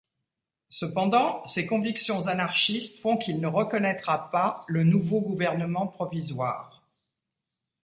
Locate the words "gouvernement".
5.21-5.85